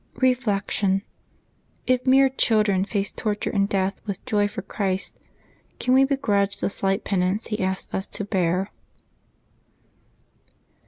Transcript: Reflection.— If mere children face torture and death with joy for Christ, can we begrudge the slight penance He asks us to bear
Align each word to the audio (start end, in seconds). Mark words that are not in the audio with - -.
Reflection.— 0.15 1.03
If 1.93 2.07
mere 2.07 2.27
children 2.27 2.85
face 2.85 3.11
torture 3.11 3.51
and 3.51 3.69
death 3.69 4.01
with 4.07 4.25
joy 4.25 4.47
for 4.47 4.63
Christ, 4.63 5.15
can 5.79 5.93
we 5.93 6.05
begrudge 6.05 6.59
the 6.59 6.71
slight 6.71 7.03
penance 7.03 7.45
He 7.49 7.59
asks 7.59 7.93
us 7.93 8.07
to 8.07 8.25
bear 8.25 8.71